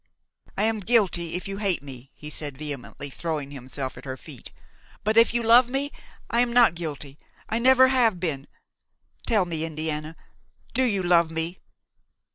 [0.57, 4.51] "I am guilty if you hate me," he said, vehemently, throwing himself at her feet;
[5.03, 5.91] "but, if you love me,
[6.27, 8.47] I am not guilty–I never have been.
[9.27, 10.15] Tell me, Indiana,
[10.73, 11.59] do you love me?"